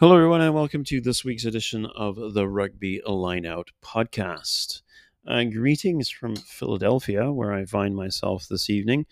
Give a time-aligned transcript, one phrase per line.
[0.00, 4.80] Hello, everyone, and welcome to this week's edition of the Rugby Lineout podcast.
[5.28, 9.04] Uh, greetings from Philadelphia, where I find myself this evening.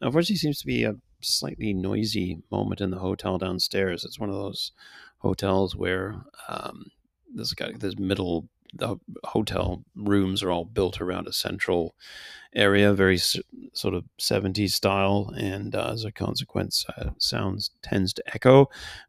[0.00, 4.04] Unfortunately, seems to be a slightly noisy moment in the hotel downstairs.
[4.04, 4.72] It's one of those
[5.18, 6.16] hotels where
[6.48, 6.86] um,
[7.32, 11.94] this guy, this middle the hotel rooms are all built around a central
[12.54, 18.34] area, very sort of 70s style, and uh, as a consequence, uh, sounds tends to
[18.34, 18.60] echo.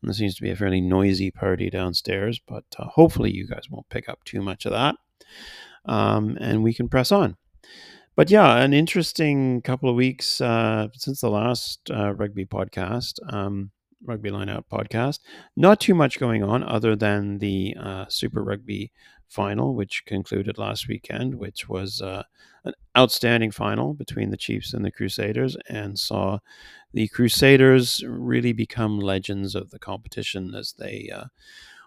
[0.02, 3.70] And there seems to be a fairly noisy party downstairs, but uh, hopefully, you guys
[3.70, 4.96] won't pick up too much of that,
[5.86, 7.38] um, and we can press on.
[8.16, 13.20] But yeah, an interesting couple of weeks uh, since the last uh, rugby podcast.
[13.34, 13.72] Um,
[14.06, 15.20] Rugby Lineout podcast.
[15.56, 18.92] Not too much going on other than the uh, Super Rugby
[19.34, 22.24] final, which concluded last weekend, which was uh,
[22.64, 26.40] an outstanding final between the Chiefs and the Crusaders, and saw
[26.94, 31.26] the Crusaders really become legends of the competition as they uh,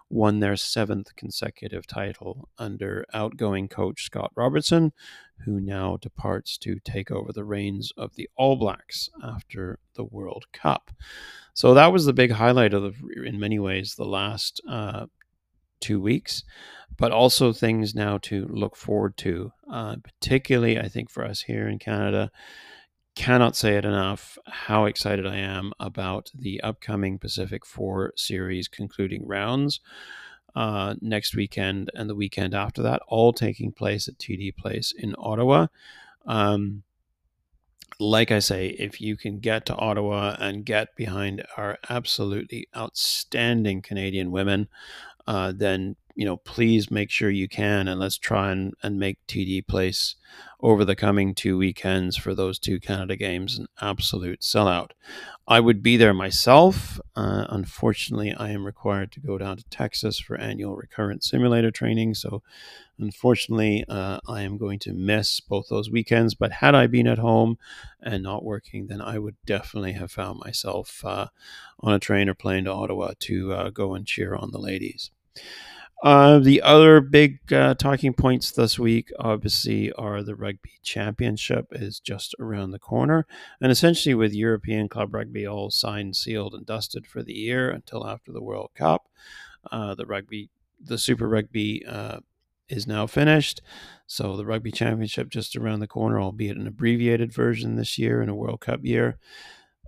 [0.09, 4.93] won their seventh consecutive title under outgoing coach Scott Robertson,
[5.45, 10.45] who now departs to take over the reins of the All Blacks after the World
[10.53, 10.91] Cup.
[11.55, 15.07] So that was the big highlight of the, in many ways, the last uh,
[15.81, 16.45] two weeks,
[16.99, 19.53] but also things now to look forward to.
[19.71, 22.31] Uh, particularly, I think for us here in Canada,
[23.15, 29.27] cannot say it enough how excited I am about the upcoming Pacific Four Series concluding
[29.27, 29.81] rounds.
[30.55, 35.15] Uh, next weekend and the weekend after that, all taking place at TD Place in
[35.19, 35.67] Ottawa.
[36.27, 36.83] Um,
[37.99, 43.83] like I say, if you can get to Ottawa and get behind our absolutely outstanding
[43.83, 44.69] Canadian women,
[45.27, 49.19] uh, then you know please make sure you can and let's try and, and make
[49.29, 50.17] TD Place
[50.61, 54.93] over the coming two weekends for those two Canada games an absolute sellout.
[55.47, 56.99] I would be there myself.
[57.15, 62.15] Uh, unfortunately, I am required to go down to Texas for annual recurrent simulator training.
[62.15, 62.43] So,
[62.99, 66.35] unfortunately, uh, I am going to miss both those weekends.
[66.35, 67.59] But had I been at home
[68.03, 71.27] and not working, then I would definitely have found myself uh,
[71.79, 75.11] on a train or plane to Ottawa to uh, go and cheer on the ladies.
[76.03, 82.01] Uh, the other big uh, talking points this week, obviously, are the Rugby Championship is
[82.01, 83.27] just around the corner,
[83.61, 88.07] and essentially with European Club Rugby all signed, sealed, and dusted for the year until
[88.07, 89.09] after the World Cup.
[89.73, 92.21] Uh, the rugby, the Super Rugby, uh,
[92.69, 93.63] is now finished,
[94.07, 98.29] so the Rugby Championship just around the corner, albeit an abbreviated version this year in
[98.29, 99.19] a World Cup year.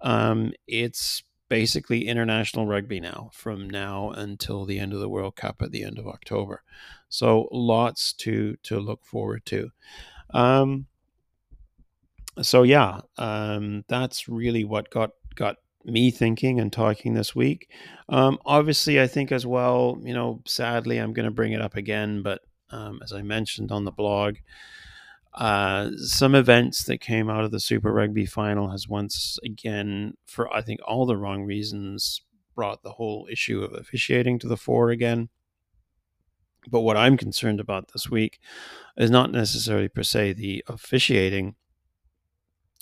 [0.00, 5.62] Um, it's basically international rugby now from now until the end of the World Cup
[5.62, 6.62] at the end of October.
[7.08, 9.70] So lots to to look forward to.
[10.30, 10.86] Um,
[12.42, 17.70] so yeah, um, that's really what got got me thinking and talking this week.
[18.08, 19.98] Um, obviously, I think as well.
[20.02, 23.72] You know, sadly, I'm going to bring it up again, but um, as I mentioned
[23.72, 24.36] on the blog,
[25.38, 30.52] uh, some events that came out of the Super Rugby final has once again, for
[30.52, 32.22] I think all the wrong reasons,
[32.56, 35.28] brought the whole issue of officiating to the fore again.
[36.68, 38.40] But what I'm concerned about this week
[38.96, 41.54] is not necessarily per se the officiating.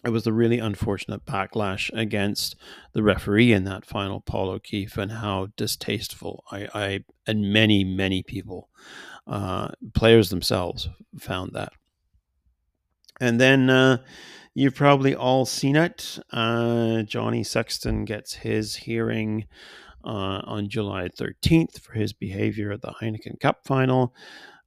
[0.02, 2.56] It was the really unfortunate backlash against
[2.94, 8.22] the referee in that final, Paul O'Keefe, and how distasteful I, I and many, many
[8.22, 8.70] people,
[9.26, 10.88] uh, players themselves,
[11.18, 11.74] found that.
[13.20, 13.98] And then uh,
[14.54, 16.18] you've probably all seen it.
[16.32, 19.46] Uh, Johnny Sexton gets his hearing
[20.04, 24.14] uh, on July 13th for his behavior at the Heineken Cup final.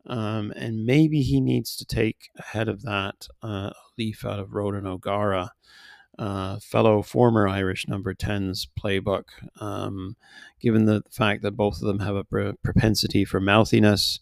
[0.05, 4.53] Um, and maybe he needs to take ahead of that uh, a leaf out of
[4.53, 5.51] Ronan O'Gara.
[6.17, 9.23] Uh, fellow former Irish number 10's playbook,
[9.61, 10.17] um,
[10.59, 12.25] given the fact that both of them have a
[12.61, 14.19] propensity for mouthiness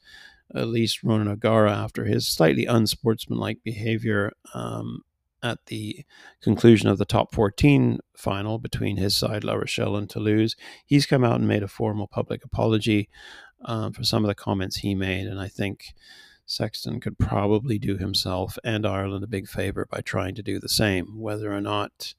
[0.55, 5.03] at least Ronan O'Gara, after his slightly unsportsmanlike behavior um,
[5.43, 6.05] at the
[6.41, 10.55] conclusion of the top 14 final between his side, La Rochelle and Toulouse,
[10.85, 13.09] he's come out and made a formal public apology
[13.65, 15.27] um, for some of the comments he made.
[15.27, 15.93] And I think
[16.45, 20.69] Sexton could probably do himself and Ireland a big favor by trying to do the
[20.69, 21.19] same.
[21.19, 22.15] Whether or not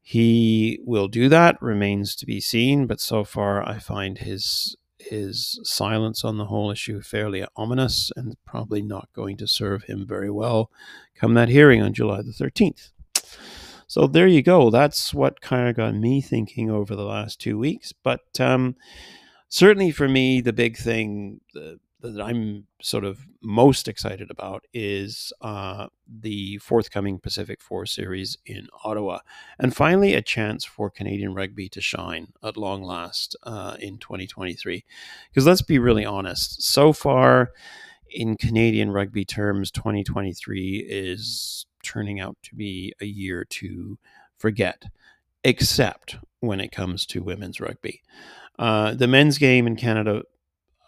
[0.00, 5.60] he will do that remains to be seen, but so far I find his his
[5.62, 10.30] silence on the whole issue fairly ominous and probably not going to serve him very
[10.30, 10.70] well
[11.14, 12.90] come that hearing on July the 13th.
[13.86, 14.70] So there you go.
[14.70, 17.92] That's what kind of got me thinking over the last two weeks.
[17.92, 18.76] But um,
[19.48, 25.32] certainly for me, the big thing, the that I'm sort of most excited about is
[25.40, 29.20] uh, the forthcoming Pacific Four Series in Ottawa,
[29.58, 34.84] and finally a chance for Canadian rugby to shine at long last uh, in 2023.
[35.30, 37.52] Because let's be really honest, so far
[38.10, 43.98] in Canadian rugby terms, 2023 is turning out to be a year to
[44.36, 44.84] forget,
[45.44, 48.02] except when it comes to women's rugby.
[48.58, 50.22] Uh, the men's game in Canada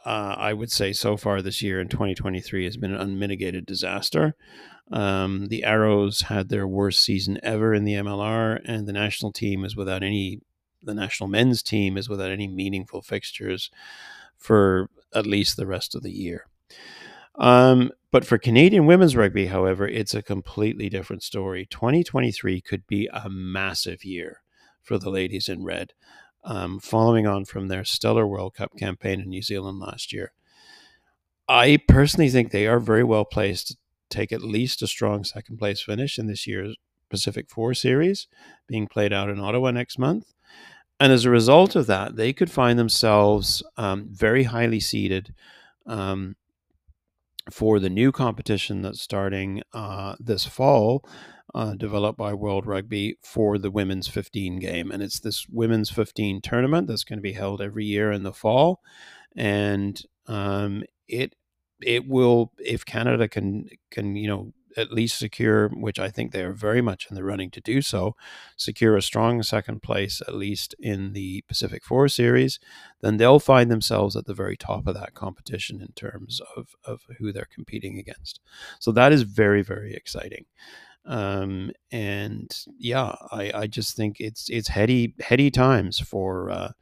[0.08, 4.34] uh, I would say so far this year in 2023 has been an unmitigated disaster.
[4.90, 9.66] Um, the Arrows had their worst season ever in the MLR, and the national team
[9.66, 10.40] is without any.
[10.82, 13.70] The national men's team is without any meaningful fixtures
[14.38, 16.46] for at least the rest of the year.
[17.34, 21.66] Um, but for Canadian women's rugby, however, it's a completely different story.
[21.66, 24.40] 2023 could be a massive year
[24.80, 25.92] for the ladies in red
[26.48, 30.32] um, following on from their stellar World Cup campaign in New Zealand last year.
[31.46, 33.76] I personally think they are very well placed to
[34.08, 36.74] take at least a strong second place finish in this year's
[37.10, 38.26] Pacific Four Series,
[38.66, 40.32] being played out in Ottawa next month.
[40.98, 45.34] And as a result of that, they could find themselves um, very highly seeded
[45.86, 46.34] um,
[47.50, 51.06] for the new competition that's starting uh, this fall
[51.58, 54.92] uh, developed by World Rugby for the women's 15 game.
[54.92, 58.32] And it's this women's 15 tournament that's going to be held every year in the
[58.32, 58.80] fall.
[59.34, 61.34] And um, it
[61.82, 66.44] it will if Canada can can you know at least secure, which I think they
[66.44, 68.14] are very much in the running to do so,
[68.56, 72.60] secure a strong second place, at least in the Pacific Four Series,
[73.00, 77.00] then they'll find themselves at the very top of that competition in terms of, of
[77.18, 78.38] who they're competing against.
[78.78, 80.44] So that is very, very exciting.
[81.08, 86.72] Um, and yeah, I, I just think it's it's heady heady times for uh,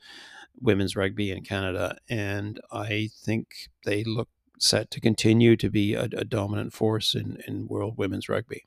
[0.61, 3.47] women's rugby in Canada, and I think
[3.85, 4.29] they look
[4.59, 8.67] set to continue to be a, a dominant force in, in world women's rugby.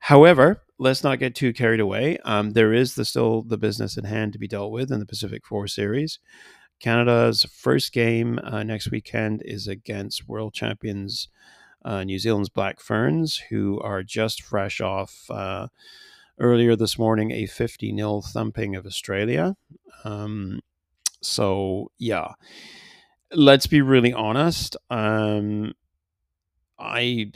[0.00, 2.18] However, let's not get too carried away.
[2.24, 5.06] Um, there is the, still the business at hand to be dealt with in the
[5.06, 6.18] Pacific Four Series.
[6.80, 11.28] Canada's first game uh, next weekend is against world champions
[11.86, 15.68] uh, New Zealand's Black Ferns, who are just fresh off uh,
[16.38, 19.56] earlier this morning a 50 0 thumping of Australia.
[20.04, 20.60] Um,
[21.22, 22.32] so, yeah,
[23.32, 24.76] let's be really honest.
[24.90, 25.72] Um,
[26.78, 27.32] I.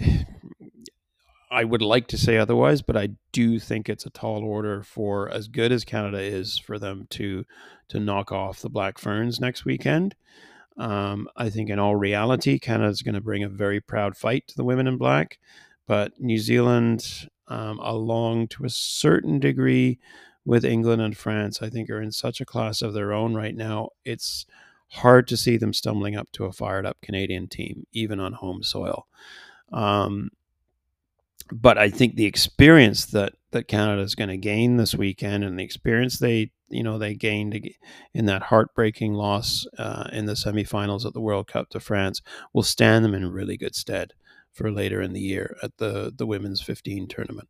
[1.53, 5.29] I would like to say otherwise, but I do think it's a tall order for
[5.29, 7.45] as good as Canada is for them to
[7.89, 10.15] to knock off the Black Ferns next weekend.
[10.81, 14.49] Um, I think in all reality, Canada is going to bring a very proud fight
[14.49, 15.39] to the women in black,
[15.87, 19.99] but New Zealand, um, along to a certain degree
[20.47, 23.55] with England and France, I think are in such a class of their own right
[23.55, 23.91] now.
[24.07, 24.47] It's
[24.89, 28.63] hard to see them stumbling up to a fired up Canadian team, even on home
[28.63, 29.07] soil.
[29.73, 30.31] Um,
[31.53, 35.59] but I think the experience that that Canada is going to gain this weekend, and
[35.59, 37.69] the experience they you know they gained
[38.15, 42.63] in that heartbreaking loss uh, in the semifinals at the World Cup to France, will
[42.63, 44.13] stand them in really good stead
[44.53, 47.49] for later in the year at the the women's 15 tournament.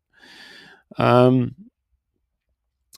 [0.97, 1.55] Um,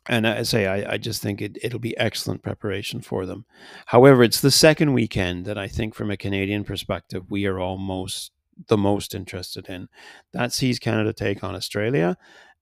[0.08, 3.46] and I say I, I just think it, it'll be excellent preparation for them.
[3.88, 8.32] However, it's the second weekend that I think, from a Canadian perspective, we are almost
[8.68, 9.88] the most interested in.
[10.32, 12.18] That sees Canada take on Australia.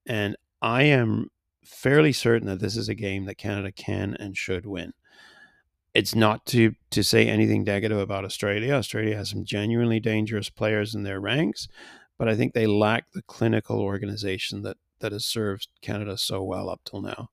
[0.06, 1.30] And I am
[1.66, 4.94] fairly certain that this is a game that Canada can and should win.
[5.94, 8.74] It's not to, to say anything negative about Australia.
[8.74, 11.68] Australia has some genuinely dangerous players in their ranks,
[12.18, 16.70] but I think they lack the clinical organization that, that has served Canada so well
[16.70, 17.30] up till now.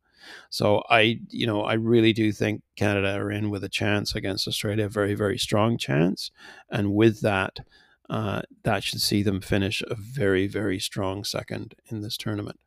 [0.51, 4.49] So I, you know, I really do think Canada are in with a chance against
[4.49, 6.31] Australia, a very, very strong chance.
[6.71, 7.61] And with that,
[8.09, 12.59] uh, that should see them finish a very, very strong second in this tournament.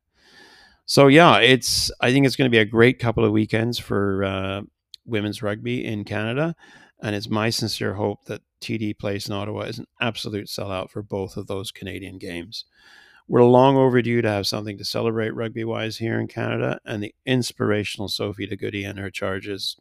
[0.86, 4.24] So yeah, it's I think it's going to be a great couple of weekends for
[4.24, 4.62] uh,
[5.06, 6.56] women's rugby in Canada,
[7.02, 11.02] and it's my sincere hope that TD Place in Ottawa is an absolute sellout for
[11.02, 12.66] both of those Canadian games.
[13.28, 17.16] We're long overdue to have something to celebrate rugby wise here in Canada, and the
[17.26, 19.78] inspirational Sophie De Goede and her charges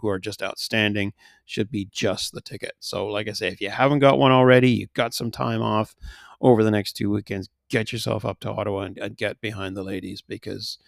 [0.00, 1.12] who are just outstanding
[1.44, 2.72] should be just the ticket.
[2.80, 5.94] So, like I say, if you haven't got one already, you've got some time off
[6.40, 9.82] over the next two weekends, get yourself up to Ottawa and, and get behind the
[9.82, 10.78] ladies because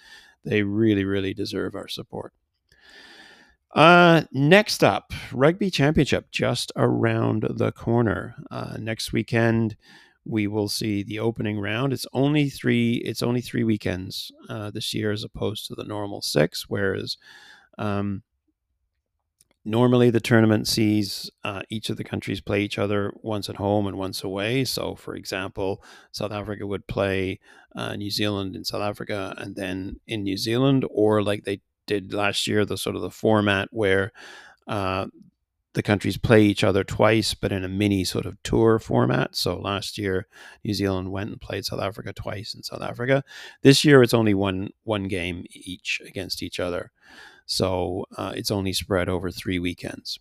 [0.45, 2.33] they really, really deserve our support.
[3.75, 8.37] Uh, next up, Rugby Championship just around the corner.
[8.51, 9.77] Uh, next weekend,
[10.25, 11.93] we will see the opening round.
[11.93, 12.95] It's only three.
[13.05, 16.69] It's only three weekends uh, this year, as opposed to the normal six.
[16.69, 17.17] Whereas
[17.79, 18.23] um,
[19.69, 23.89] Normally, the tournament sees uh, each of the countries play each other once at home
[23.89, 24.65] and once away.
[24.65, 25.83] So, for example,
[26.13, 27.41] South Africa would play
[27.75, 32.15] uh, New Zealand in South Africa and then in New Zealand, or like they did
[32.15, 34.13] last year, the sort of the format where
[34.69, 35.07] uh,
[35.75, 39.35] the countries play each other twice, but in a mini sort of tour format.
[39.35, 40.29] So last year,
[40.65, 43.25] New Zealand went and played South Africa twice in South Africa.
[43.63, 46.93] This year, it's only one one game each against each other.
[47.47, 50.19] So uh, it's only spread over three weekends.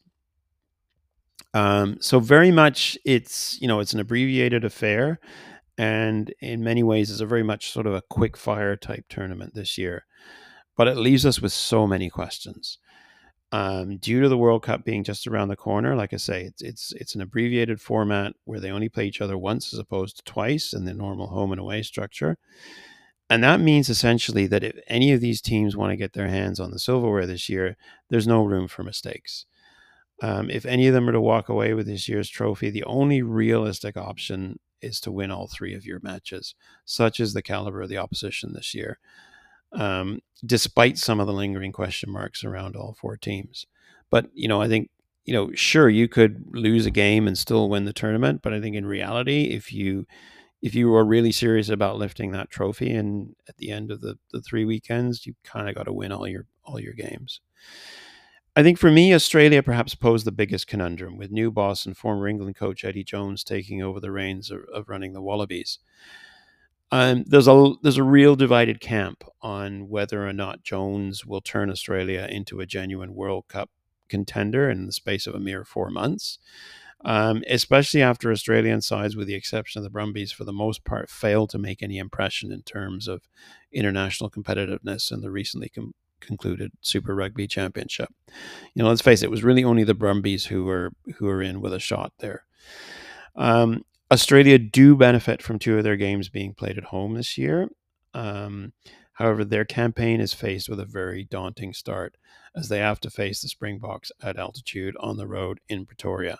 [1.53, 5.19] Um, so very much it's you know it's an abbreviated affair,
[5.77, 9.55] and in many ways it's a very much sort of a quick fire type tournament
[9.55, 10.05] this year,
[10.77, 12.77] but it leaves us with so many questions.
[13.51, 16.61] Um, due to the World Cup being just around the corner, like I say, it's
[16.61, 20.23] it's it's an abbreviated format where they only play each other once as opposed to
[20.23, 22.37] twice in the normal home and away structure.
[23.29, 26.59] And that means essentially that if any of these teams want to get their hands
[26.59, 27.75] on the silverware this year,
[28.09, 29.45] there's no room for mistakes.
[30.21, 33.21] Um, if any of them are to walk away with this year's trophy, the only
[33.21, 36.53] realistic option is to win all three of your matches,
[36.85, 38.99] such as the caliber of the opposition this year,
[39.71, 43.65] um, despite some of the lingering question marks around all four teams.
[44.09, 44.89] But, you know, I think,
[45.25, 48.41] you know, sure, you could lose a game and still win the tournament.
[48.43, 50.05] But I think in reality, if you
[50.65, 54.17] if you are really serious about lifting that trophy and at the end of the,
[54.31, 57.39] the three weekends you kind of got to win all your all your games.
[58.55, 62.27] I think for me australia perhaps posed the biggest conundrum with new boss and former
[62.27, 65.77] england coach eddie jones taking over the reins of, of running the wallabies.
[66.91, 71.69] Um, there's a there's a real divided camp on whether or not jones will turn
[71.69, 73.69] australia into a genuine world cup
[74.09, 76.39] contender in the space of a mere four months
[77.03, 81.09] um, especially after Australian sides, with the exception of the Brumbies, for the most part,
[81.09, 83.27] failed to make any impression in terms of
[83.71, 88.09] international competitiveness in the recently com- concluded Super Rugby Championship.
[88.73, 91.41] You know, let's face it, it was really only the Brumbies who were who were
[91.41, 92.45] in with a shot there.
[93.35, 97.69] Um, Australia do benefit from two of their games being played at home this year.
[98.13, 98.73] Um,
[99.13, 102.15] however, their campaign is faced with a very daunting start
[102.55, 106.39] as they have to face the Springboks at altitude on the road in Pretoria.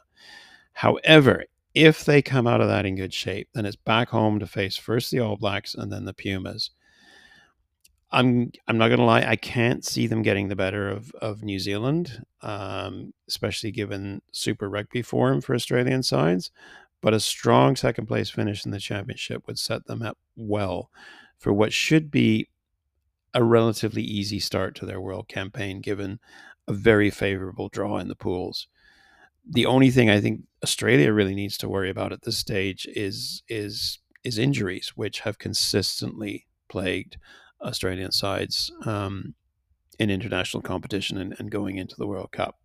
[0.76, 4.48] However, if they come out of that in good shape, then it's back home to
[4.48, 6.72] face first the All Blacks and then the Pumas.
[8.12, 11.60] I'm I'm not gonna lie, I can't see them getting the better of of New
[11.60, 16.52] Zealand, um, especially given Super Rugby form for Australian sides.
[17.02, 20.92] But a strong second place finish in the championship would set them up well
[21.38, 22.50] for what should be
[23.34, 26.20] a relatively easy start to their world campaign, given
[26.68, 28.68] a very favorable draw in the pools
[29.48, 33.44] the only thing I think Australia really needs to worry about at this stage is
[33.48, 37.18] is is injuries, which have consistently plagued
[37.62, 39.36] Australian sides um,
[40.00, 42.60] in international competition and, and going into the World Cup.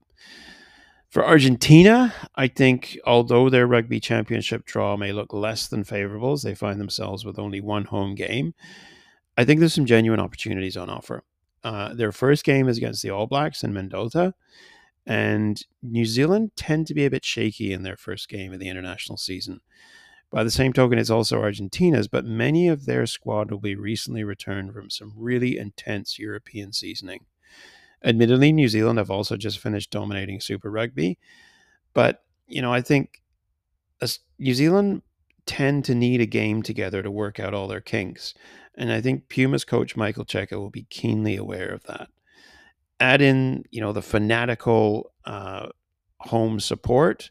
[1.10, 6.42] For Argentina, I think although their rugby championship draw may look less than favorable as
[6.42, 8.54] they find themselves with only one home game,
[9.37, 11.25] I think there's some genuine opportunities on offer.
[11.64, 14.34] Uh, their first game is against the All Blacks in Mendoza,
[15.07, 18.69] and New Zealand tend to be a bit shaky in their first game of the
[18.69, 19.61] international season.
[20.30, 24.23] By the same token, it's also Argentina's, but many of their squad will be recently
[24.23, 27.26] returned from some really intense European seasoning.
[28.04, 31.19] Admittedly, New Zealand have also just finished dominating Super Rugby,
[31.92, 33.23] but you know, I think
[34.38, 35.02] New Zealand
[35.47, 38.33] tend to need a game together to work out all their kinks,
[38.76, 42.09] and I think Puma's coach Michael Cheika will be keenly aware of that
[43.00, 45.69] add in you know the fanatical uh,
[46.21, 47.30] home support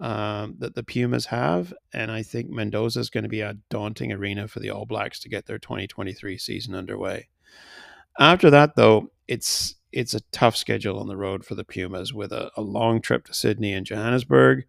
[0.00, 4.12] um, that the Pumas have, and I think Mendoza is going to be a daunting
[4.12, 7.28] arena for the All Blacks to get their 2023 season underway.
[8.18, 12.32] After that, though, it's it's a tough schedule on the road for the Pumas with
[12.32, 14.64] a, a long trip to Sydney and Johannesburg.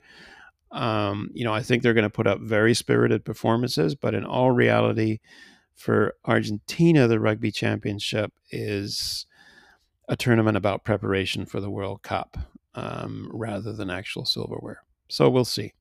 [0.71, 4.23] Um, you know, I think they're going to put up very spirited performances, but in
[4.23, 5.19] all reality,
[5.73, 9.25] for Argentina, the rugby championship is
[10.07, 12.37] a tournament about preparation for the World Cup
[12.75, 14.83] um, rather than actual silverware.
[15.07, 15.73] So we'll see.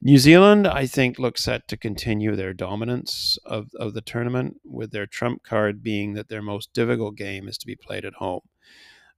[0.00, 4.92] New Zealand, I think, looks set to continue their dominance of, of the tournament, with
[4.92, 8.42] their trump card being that their most difficult game is to be played at home.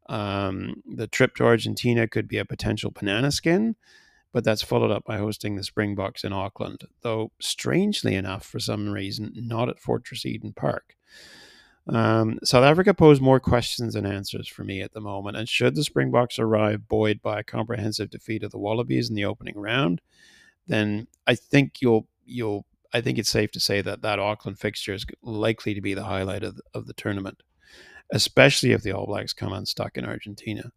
[0.08, 3.76] Um, the trip to Argentina could be a potential banana skin,
[4.32, 8.88] but that's followed up by hosting the Springboks in Auckland, though strangely enough, for some
[8.88, 10.96] reason, not at Fortress Eden Park.
[11.90, 15.36] Um, South Africa posed more questions than answers for me at the moment.
[15.36, 19.24] And should the Springboks arrive buoyed by a comprehensive defeat of the Wallabies in the
[19.24, 20.00] opening round,
[20.66, 24.94] then I think you'll you'll I think it's safe to say that that Auckland fixture
[24.94, 27.42] is likely to be the highlight of the, of the tournament,
[28.12, 30.72] especially if the All Blacks come unstuck in Argentina.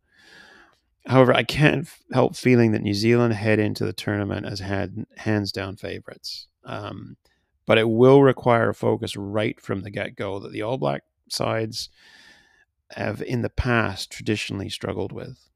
[1.05, 5.51] However, I can't help feeling that New Zealand head into the tournament as had hands
[5.51, 6.47] down favorites.
[6.63, 7.17] Um,
[7.65, 11.03] but it will require a focus right from the get go that the All Black
[11.29, 11.89] sides
[12.91, 15.49] have in the past traditionally struggled with.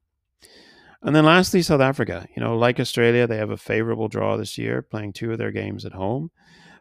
[1.02, 2.28] And then lastly, South Africa.
[2.36, 5.52] You know, like Australia, they have a favorable draw this year, playing two of their
[5.52, 6.32] games at home.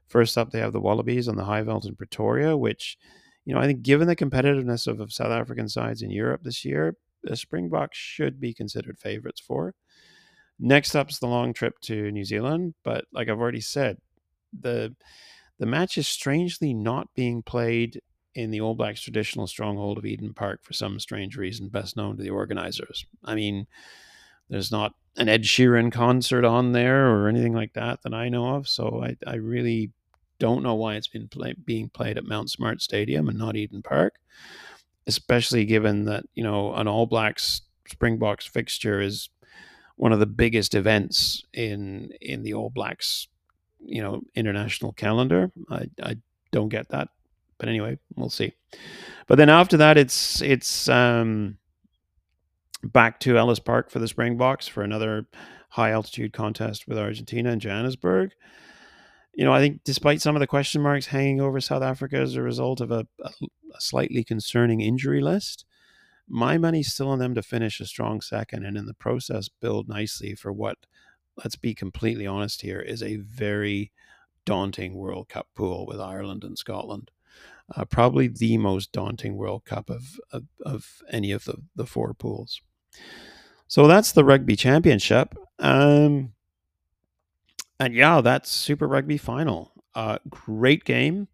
[0.06, 2.97] First up, they have the Wallabies on the Highveld in Pretoria, which,
[3.45, 6.64] you know, I think given the competitiveness of, of South African sides in Europe this
[6.64, 9.75] year, the Springboks should be considered favorites for.
[10.59, 13.99] Next up's the long trip to New Zealand, but like I've already said,
[14.60, 14.94] the
[15.58, 18.00] the match is strangely not being played
[18.34, 22.16] in the All Blacks' traditional stronghold of Eden Park for some strange reason, best known
[22.16, 23.06] to the organizers.
[23.25, 23.66] I mean,
[24.50, 28.56] there's not an Ed Sheeran concert on there or anything like that that I know
[28.56, 29.90] of, so I, I really
[30.38, 33.82] don't know why it's been play, being played at Mount Smart Stadium and not Eden
[33.82, 34.16] Park,
[35.06, 39.30] especially given that you know an All Blacks Springboks fixture is
[39.96, 43.28] one of the biggest events in in the All Blacks
[43.80, 45.50] you know international calendar.
[45.71, 46.16] I I
[46.52, 47.09] don't get that,
[47.59, 48.52] but anyway, we'll see.
[49.26, 51.59] But then after that, it's it's um,
[52.83, 55.26] back to Ellis Park for the Springboks for another
[55.71, 58.33] high altitude contest with Argentina and Johannesburg.
[59.35, 62.37] You know, I think despite some of the question marks hanging over South Africa as
[62.37, 63.30] a result of a, a,
[63.75, 65.66] a slightly concerning injury list,
[66.28, 69.88] my money's still on them to finish a strong second and in the process build
[69.88, 70.78] nicely for what
[71.37, 73.93] let's be completely honest here, is a very
[74.45, 77.11] daunting World Cup pool with Ireland and Scotland.
[77.75, 82.14] Uh, probably the most daunting World Cup of, of, of, any of the, the four
[82.14, 82.61] pools.
[83.66, 85.35] So that's the Rugby Championship.
[85.59, 86.33] Um,
[87.81, 89.73] and yeah, that's Super Rugby final.
[89.95, 91.28] Uh, great game.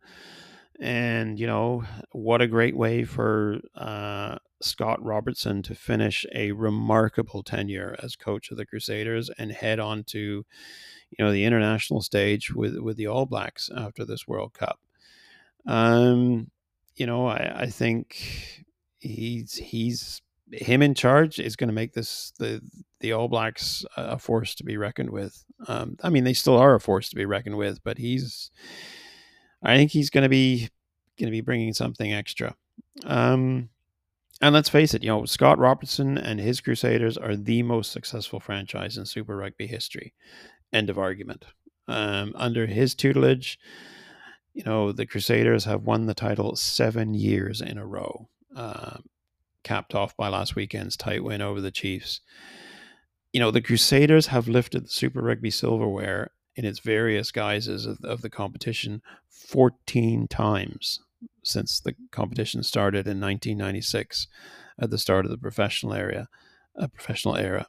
[0.80, 7.42] And, you know, what a great way for uh, Scott Robertson to finish a remarkable
[7.42, 12.54] tenure as coach of the Crusaders and head on to, you know, the international stage
[12.54, 14.78] with with the All Blacks after this World Cup.
[15.66, 16.50] Um,
[16.96, 18.64] you know, I, I think
[18.98, 22.60] he's he's him in charge is going to make this the
[23.00, 25.44] the All Blacks a force to be reckoned with.
[25.66, 28.50] Um, I mean, they still are a force to be reckoned with, but he's
[29.62, 30.68] I think he's going to be
[31.18, 32.54] going to be bringing something extra.
[33.04, 33.68] Um,
[34.42, 38.40] and let's face it, you know, Scott Robertson and his Crusaders are the most successful
[38.40, 40.14] franchise in Super Rugby history.
[40.72, 41.44] End of argument.
[41.86, 43.56] Um, under his tutelage,
[44.52, 48.98] you know, the Crusaders have won the title seven years in a row, uh,
[49.62, 52.20] capped off by last weekend's tight win over the Chiefs.
[53.32, 57.98] You know, the Crusaders have lifted the Super Rugby silverware in its various guises of,
[58.02, 60.98] of the competition 14 times
[61.42, 64.28] since the competition started in 1996
[64.78, 66.28] at the start of the professional area,
[66.78, 67.66] uh, professional era.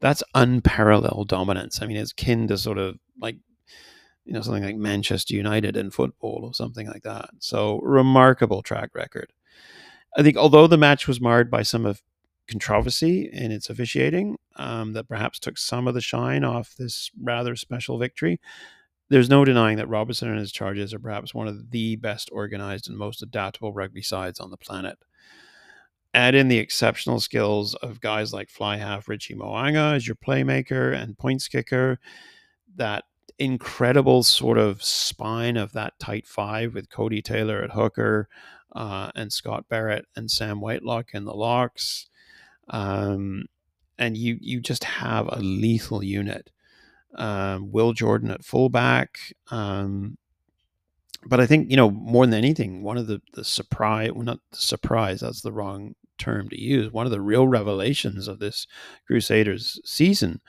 [0.00, 1.80] That's unparalleled dominance.
[1.80, 3.36] I mean, it's kin to sort of like
[4.24, 7.30] you know something like Manchester United in football or something like that.
[7.38, 9.32] So remarkable track record.
[10.16, 12.02] I think although the match was marred by some of
[12.48, 17.56] controversy in its officiating um, that perhaps took some of the shine off this rather
[17.56, 18.40] special victory
[19.08, 22.88] there's no denying that Robertson and his charges are perhaps one of the best organized
[22.88, 24.98] and most adaptable rugby sides on the planet.
[26.14, 30.94] Add in the exceptional skills of guys like fly half Richie Mo'unga as your playmaker
[30.94, 31.98] and points kicker,
[32.76, 33.04] that
[33.38, 38.28] incredible sort of spine of that tight five with Codie Taylor at hooker
[38.74, 42.08] uh, and Scott Barrett and Sam Whitelock in the locks.
[42.70, 43.46] Um,
[43.98, 46.50] and you you just have a lethal unit
[47.16, 49.18] um, Will Jordan at fullback.
[49.50, 50.18] Um,
[51.26, 54.40] but I think you know more than anything, one of the the surprise, well, not
[54.50, 56.92] the surprise, that's the wrong term to use.
[56.92, 58.66] One of the real revelations of this
[59.06, 60.40] Crusaders season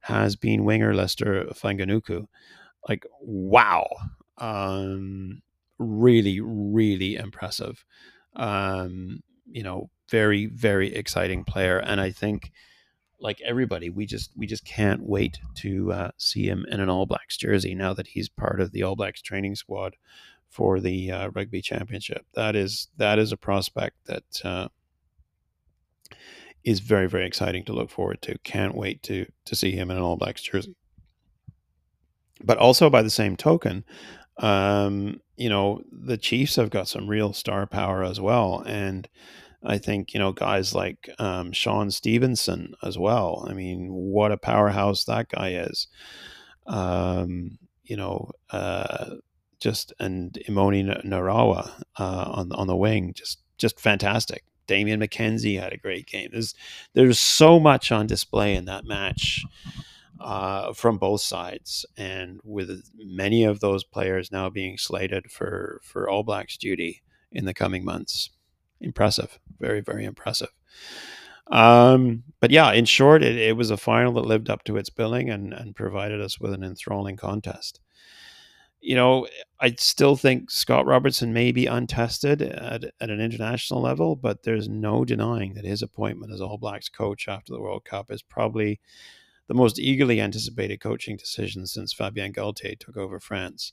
[0.00, 2.26] has been winger Leicester Fainga'anuku.
[2.88, 3.88] Like wow,
[4.38, 5.42] um,
[5.78, 7.84] really, really impressive.
[8.36, 12.52] Um, you know, very, very exciting player, and I think
[13.20, 17.06] like everybody, we just we just can't wait to uh, see him in an All
[17.06, 19.96] Blacks jersey now that he's part of the All Blacks training squad
[20.48, 22.26] for the uh, rugby championship.
[22.34, 24.68] That is that is a prospect that uh,
[26.64, 28.38] is very very exciting to look forward to.
[28.38, 30.76] Can't wait to to see him in an All Blacks jersey.
[32.42, 33.84] But also by the same token,
[34.38, 39.08] um, you know the Chiefs have got some real star power as well, and
[39.62, 43.46] I think, you know, guys like um, Shaun Stevenson as well.
[43.48, 45.86] I mean, what a powerhouse that guy is.
[46.66, 49.16] Um, you know, uh,
[49.58, 54.44] just and Emoni Narawa uh, on on the wing, just just fantastic.
[54.66, 56.28] Damian McKenzie had a great game.
[56.32, 56.54] There's
[56.94, 59.44] there's so much on display in that match
[60.20, 66.08] uh, from both sides, and with many of those players now being slated for for
[66.08, 68.30] All Blacks duty in the coming months.
[68.80, 70.50] Impressive, very very impressive.
[71.50, 74.88] Um, but yeah, in short, it, it was a final that lived up to its
[74.88, 77.80] billing and, and provided us with an enthralling contest.
[78.80, 79.26] You know,
[79.60, 84.68] I still think Scott Robertson may be untested at, at an international level, but there's
[84.68, 88.80] no denying that his appointment as All Blacks coach after the World Cup is probably
[89.48, 93.72] the most eagerly anticipated coaching decision since Fabien Galthié took over France.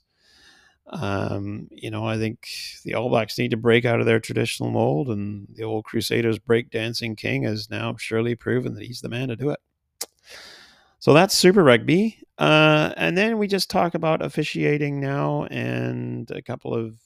[0.90, 2.48] Um, you know, I think
[2.84, 6.38] the All Blacks need to break out of their traditional mold, and the old Crusaders
[6.38, 9.60] breakdancing king has now surely proven that he's the man to do it.
[10.98, 12.18] So that's Super Rugby.
[12.38, 16.96] Uh, and then we just talk about officiating now and a couple of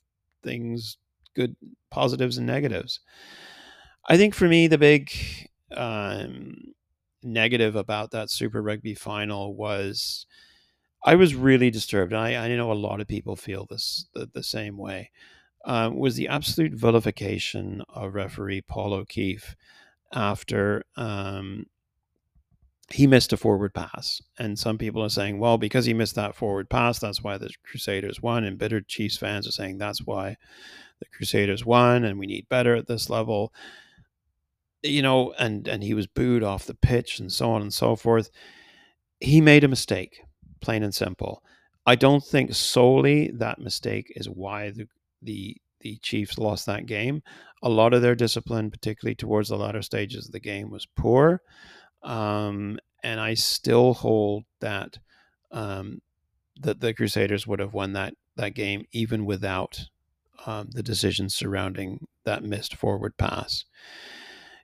[0.42, 0.96] things,
[1.34, 1.56] good
[1.90, 3.00] positives and negatives.
[4.08, 5.10] I think for me, the big
[5.74, 6.74] um,
[7.22, 10.26] negative about that Super Rugby final was
[11.04, 12.12] I was really disturbed.
[12.12, 15.10] I, I know a lot of people feel this the, the same way.
[15.64, 19.54] Um, was the absolute vilification of referee Paul O'Keefe
[20.12, 21.66] after um,
[22.90, 24.20] he missed a forward pass.
[24.38, 27.50] And some people are saying, well, because he missed that forward pass, that's why the
[27.64, 28.44] Crusaders won.
[28.44, 30.36] And bitter Chiefs fans are saying that's why
[30.98, 33.52] the Crusaders won and we need better at this level.
[34.82, 37.96] You know, and, and he was booed off the pitch and so on and so
[37.96, 38.30] forth.
[39.20, 40.22] He made a mistake
[40.62, 41.42] plain and simple.
[41.84, 44.86] I don't think solely that mistake is why the
[45.20, 47.22] the the Chiefs lost that game.
[47.62, 51.42] A lot of their discipline, particularly towards the latter stages of the game, was poor.
[52.02, 54.98] Um, and I still hold that
[55.50, 56.00] um,
[56.60, 59.88] that the Crusaders would have won that that game even without
[60.46, 63.64] um, the decisions surrounding that missed forward pass.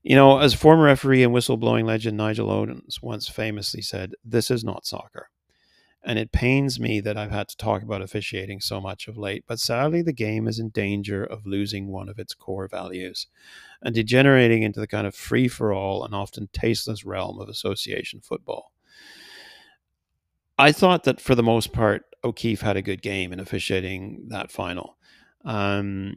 [0.03, 4.65] You know, as former referee and whistleblowing legend Nigel Owens once famously said, "This is
[4.65, 5.31] not soccer."
[6.05, 9.45] And it pains me that I've had to talk about officiating so much of late,
[9.47, 13.27] but sadly, the game is in danger of losing one of its core values
[13.83, 18.21] and degenerating into the kind of free for all and often tasteless realm of association
[18.21, 18.73] football.
[20.57, 24.51] I thought that for the most part, O'Keefe had a good game in officiating that
[24.51, 24.97] final.
[25.45, 26.17] Um,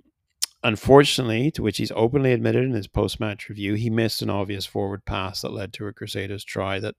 [0.64, 4.66] unfortunately, to which he's openly admitted in his post match review, he missed an obvious
[4.66, 6.96] forward pass that led to a Crusaders try that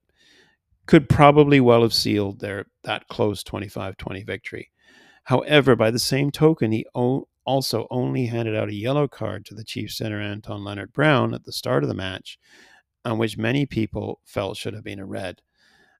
[0.86, 4.70] could probably well have sealed their that close 25-20 victory.
[5.24, 9.54] However, by the same token, he o- also only handed out a yellow card to
[9.54, 12.38] the Chief center Anton Lienert-Brown at the start of the match,
[13.04, 15.40] on which many people felt should have been a red.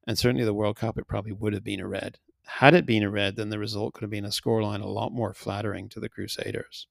[0.07, 2.19] And certainly the World Cup, it probably would have been a red.
[2.45, 5.13] Had it been a red, then the result could have been a scoreline a lot
[5.13, 6.89] more flattering to the Crusaders.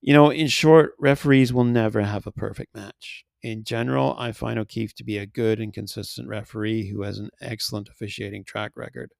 [0.00, 3.24] You know, in short, referees will never have a perfect match.
[3.42, 7.30] In general, I find O'Keefe to be a good and consistent referee who has an
[7.40, 9.12] excellent officiating track record.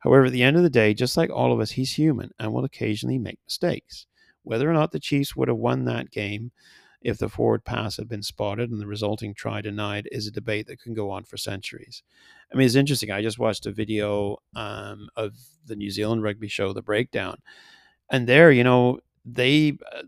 [0.00, 2.52] However, at the end of the day, just like all of us, he's human and
[2.52, 4.06] will occasionally make mistakes.
[4.42, 6.52] Whether or not the Chiefs would have won that game
[7.00, 10.66] if the forward pass had been spotted and the resulting try denied is a debate
[10.66, 12.02] that can go on for centuries.
[12.52, 13.10] I mean, it's interesting.
[13.10, 17.38] I just watched a video um, of the New Zealand rugby show, The Breakdown,
[18.10, 20.02] and there, you know, they uh,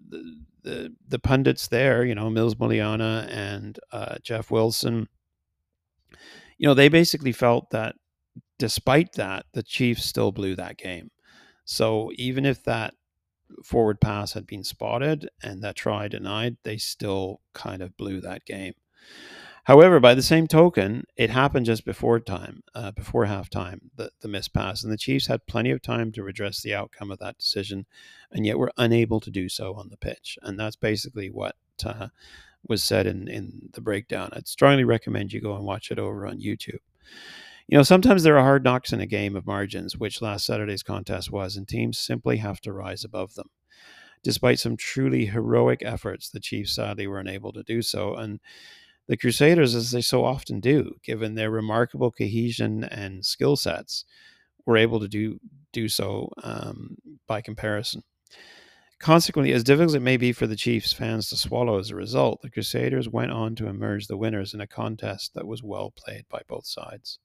[0.62, 5.08] the the pundits there, you know, Mils Muliaina and uh, Jeff Wilson,
[6.58, 7.96] you know, they basically felt that
[8.58, 11.10] despite that, the Chiefs still blew that game.
[11.64, 12.94] So even if that
[13.64, 18.44] forward pass had been spotted and that try denied, they still kind of blew that
[18.44, 18.74] game.
[19.64, 24.28] However, by the same token, it happened just before time, uh, before halftime, the, the
[24.28, 27.38] missed pass, and the Chiefs had plenty of time to redress the outcome of that
[27.38, 27.86] decision,
[28.32, 30.38] and yet were unable to do so on the pitch.
[30.42, 32.08] And that's basically what uh,
[32.66, 34.30] was said in, in the breakdown.
[34.32, 36.80] I'd strongly recommend you go and watch it over on YouTube.
[37.68, 40.82] You know, sometimes there are hard knocks in a game of margins, which last Saturday's
[40.82, 43.48] contest was, and teams simply have to rise above them.
[44.22, 48.14] Despite some truly heroic efforts, the Chiefs sadly were unable to do so.
[48.16, 48.40] And
[49.10, 54.04] the Crusaders, as they so often do, given their remarkable cohesion and skill sets,
[54.64, 55.40] were able to do
[55.72, 56.96] do so um,
[57.26, 58.04] by comparison.
[59.00, 61.96] Consequently, as difficult as it may be for the Chiefs fans to swallow as a
[61.96, 65.90] result, the Crusaders went on to emerge the winners in a contest that was well
[65.90, 67.18] played by both sides.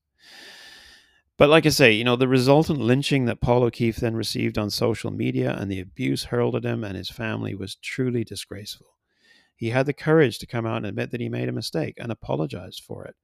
[1.37, 4.71] But like I say, you know, the resultant lynching that Paul O'Keefe then received on
[4.71, 8.95] social media and the abuse hurled at him and his family was truly disgraceful.
[9.55, 12.11] He had the courage to come out and admit that he made a mistake and
[12.11, 13.15] apologized for it.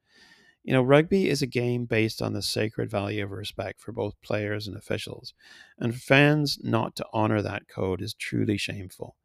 [0.63, 4.21] You know, rugby is a game based on the sacred value of respect for both
[4.21, 5.33] players and officials,
[5.79, 9.15] and for fans not to honor that code is truly shameful.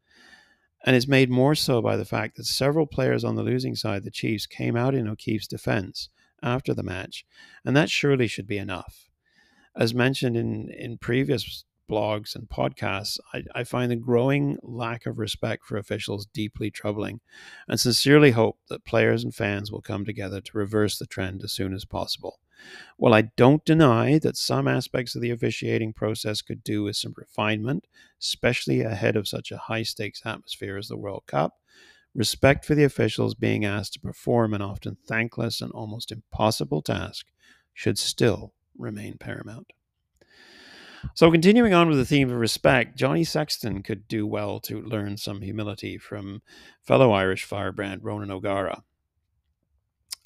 [0.84, 4.04] And it's made more so by the fact that several players on the losing side,
[4.04, 6.08] the Chiefs, came out in O'Keefe's defense
[6.42, 7.26] after the match,
[7.64, 9.10] and that surely should be enough.
[9.76, 15.18] As mentioned in, in previous blogs and podcasts, I, I, find the growing lack of
[15.18, 17.20] respect for officials deeply troubling
[17.68, 21.52] and sincerely hope that players and fans will come together to reverse the trend as
[21.52, 22.40] soon as possible.
[22.96, 27.14] While I don't deny that some aspects of the officiating process could do with some
[27.16, 27.86] refinement,
[28.20, 31.54] especially ahead of such a high stakes atmosphere as the World Cup,
[32.14, 37.26] respect for the officials being asked to perform an often thankless and almost impossible task
[37.74, 39.72] should still remain paramount.
[41.14, 45.16] So, continuing on with the theme of respect, Johnny Sexton could do well to learn
[45.16, 46.42] some humility from
[46.82, 48.82] fellow Irish firebrand Ronan O'Gara.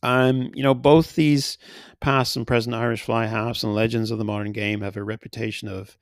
[0.03, 1.59] Um, you know, both these
[2.01, 5.69] past and present Irish fly halves and legends of the modern game have a reputation
[5.69, 5.97] of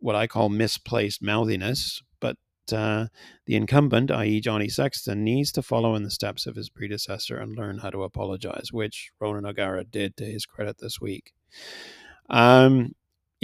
[0.00, 2.36] what I call misplaced mouthiness, but
[2.72, 3.06] uh,
[3.46, 7.56] the incumbent, i.e., Johnny Sexton, needs to follow in the steps of his predecessor and
[7.56, 11.32] learn how to apologize, which Ronan O'Gara did to his credit this week.
[12.30, 12.94] Um,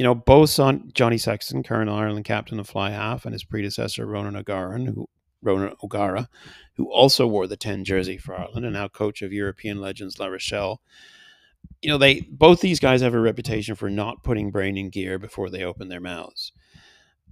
[0.01, 4.07] you know, both on Johnny Sexton, current Ireland captain of fly half, and his predecessor
[4.07, 5.07] Ronan O'Gara, who
[5.43, 6.31] Ronan O'Gara,
[6.77, 10.29] who also wore the 10 jersey for Ireland and now coach of European legends La
[10.29, 10.81] Rochelle.
[11.83, 15.19] You know, they both these guys have a reputation for not putting brain in gear
[15.19, 16.53] before they open their mouths.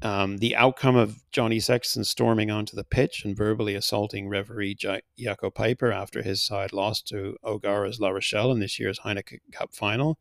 [0.02, 5.54] Um, the outcome of Johnny Sexton storming onto the pitch and verbally assaulting referee Jaco
[5.54, 10.18] Peyper after his side lost to O'Gara's La Rochelle in this year's Heineken Cup final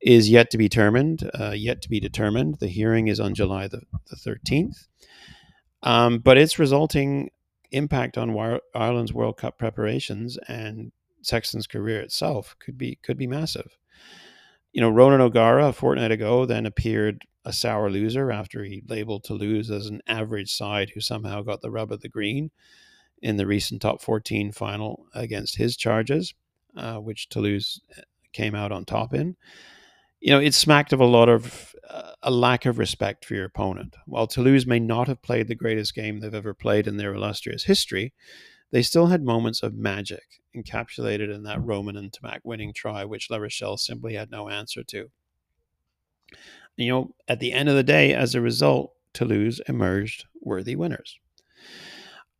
[0.00, 1.30] is yet to be determined.
[1.38, 2.56] Uh, yet to be determined.
[2.60, 4.86] The hearing is on July the, the 13th.
[5.82, 7.30] Um, but its resulting
[7.72, 13.76] impact on Ireland's World Cup preparations and Sexton's career itself could be could be massive.
[14.72, 19.24] You know, Ronan O'Gara a fortnight ago then appeared a sour loser after he labeled
[19.24, 22.50] Toulouse as an average side who somehow got the rub of the green
[23.22, 26.34] in the recent top 14 final against his charges,
[26.76, 27.80] uh, which Toulouse
[28.32, 29.36] came out on top in
[30.26, 33.44] you know, it smacked of a lot of uh, a lack of respect for your
[33.44, 33.94] opponent.
[34.06, 37.62] While Toulouse may not have played the greatest game they've ever played in their illustrious
[37.62, 38.12] history,
[38.72, 43.36] they still had moments of magic encapsulated in that Romain Ntamack winning try, which La
[43.36, 45.12] Rochelle simply had no answer to.
[46.76, 51.20] You know, at the end of the day, as a result, Toulouse emerged worthy winners.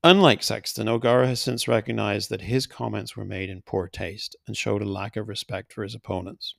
[0.02, 4.56] Unlike Sexton, O'Gara has since recognized that his comments were made in poor taste and
[4.56, 6.56] showed a lack of respect for his opponents.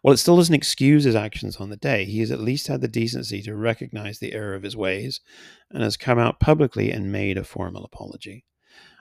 [0.00, 2.80] While it still doesn't excuse his actions on the day, he has at least had
[2.80, 5.20] the decency to recognize the error of his ways
[5.70, 8.46] and has come out publicly and made a formal apology.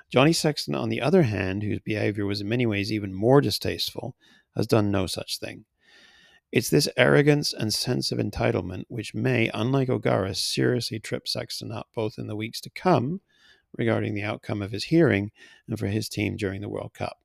[0.10, 4.16] Johnny Sexton, on the other hand, whose behavior was in many ways even more distasteful,
[4.56, 5.64] has done no such thing.
[6.52, 11.88] It's this arrogance and sense of entitlement which may, unlike O'Gara, seriously trip Sexton up
[11.96, 13.22] both in the weeks to come
[13.78, 15.32] regarding the outcome of his hearing
[15.68, 17.20] and for his team during the World Cup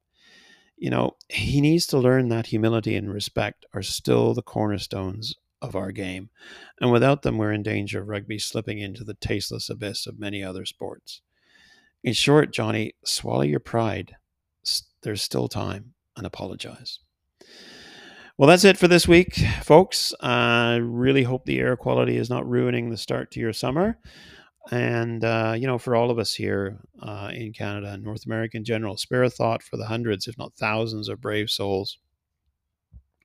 [0.77, 5.75] you know, he needs to learn that humility and respect are still the cornerstones of
[5.75, 6.31] our game.
[6.81, 10.43] And without them, we're in danger of rugby slipping into the tasteless abyss of many
[10.43, 11.23] other sports.
[12.03, 14.17] In short, Johnny, swallow your pride.
[15.03, 16.99] There's still time and apologize.
[18.37, 20.13] Well, that's it for this week, folks.
[20.21, 23.99] I really hope the air quality is not ruining the start to your summer
[24.71, 28.57] and uh, you know for all of us here uh, in canada and north america
[28.57, 31.99] in general spare a thought for the hundreds if not thousands of brave souls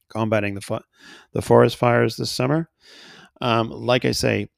[0.10, 0.80] combating the, fu-
[1.34, 2.70] the forest fires this summer.
[3.42, 4.50] Um, like i say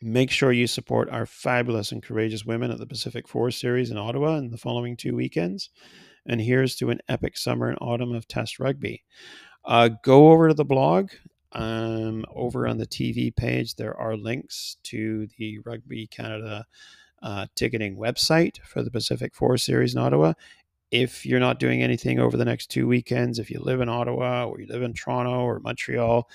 [0.00, 3.96] make sure you support our fabulous and courageous women at the pacific four series in
[3.96, 5.70] ottawa in the following two weekends.
[6.26, 9.02] And here's to an epic summer and autumn of test rugby.
[9.64, 11.10] Uh, go over to the blog
[11.54, 16.66] um, over on the TV page, there are links to the Rugby Canada
[17.22, 20.34] uh, ticketing website for the Pacific Four Series in Ottawa.
[20.90, 24.44] If you're not doing anything over the next two weekends, if you live in Ottawa
[24.44, 26.28] or you live in Toronto or Montreal,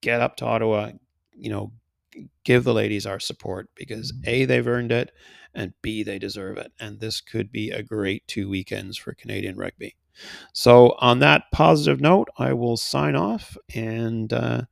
[0.00, 0.90] get up to Ottawa.
[1.32, 1.72] You know,
[2.44, 5.12] give the ladies our support because A, they've earned it,
[5.54, 6.72] and B, they deserve it.
[6.78, 9.96] And this could be a great two weekends for Canadian rugby.
[10.52, 14.32] So, on that positive note, I will sign off and.
[14.32, 14.62] Uh,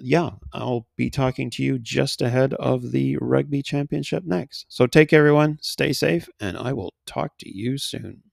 [0.00, 4.66] yeah, I'll be talking to you just ahead of the Rugby Championship next.
[4.68, 5.58] So take care, everyone.
[5.62, 8.23] Stay safe, and I will talk to you soon.